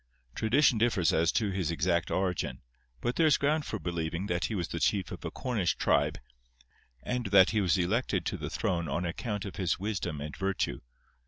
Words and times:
Tradition 0.33 0.79
differs 0.79 1.13
as 1.13 1.31
to 1.33 1.51
his 1.51 1.69
exact 1.69 2.09
origin, 2.09 2.63
but 3.01 3.17
there 3.17 3.27
is 3.27 3.37
ground 3.37 3.67
for 3.67 3.77
believing 3.77 4.25
that 4.25 4.45
he 4.45 4.55
was 4.55 4.69
the 4.69 4.79
chief 4.79 5.11
of 5.11 5.23
a 5.23 5.29
Cornish 5.29 5.75
tribe, 5.77 6.17
and 7.03 7.27
that 7.27 7.51
he 7.51 7.61
was 7.61 7.77
elected 7.77 8.25
to 8.25 8.35
the 8.37 8.49
throne 8.49 8.89
on 8.89 9.05
account 9.05 9.45
of 9.45 9.57
his 9.57 9.77
wisdom 9.77 10.19
and 10.19 10.35
virtue. 10.35 10.79